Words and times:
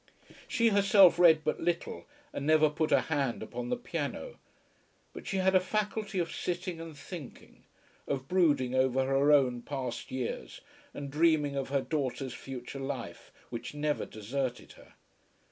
She 0.47 0.69
herself 0.69 1.19
read 1.19 1.43
but 1.43 1.59
little, 1.59 2.07
and 2.33 2.43
never 2.47 2.71
put 2.71 2.91
a 2.91 3.01
hand 3.01 3.43
upon 3.43 3.69
the 3.69 3.77
piano. 3.77 4.39
But 5.13 5.27
she 5.27 5.37
had 5.37 5.53
a 5.53 5.59
faculty 5.59 6.17
of 6.17 6.33
sitting 6.33 6.81
and 6.81 6.97
thinking, 6.97 7.65
of 8.07 8.27
brooding 8.27 8.73
over 8.73 9.05
her 9.05 9.31
own 9.31 9.61
past 9.61 10.09
years 10.09 10.61
and 10.91 11.11
dreaming 11.11 11.55
of 11.55 11.69
her 11.69 11.81
daughter's 11.81 12.33
future 12.33 12.79
life, 12.79 13.31
which 13.51 13.75
never 13.75 14.07
deserted 14.07 14.71
her. 14.71 14.95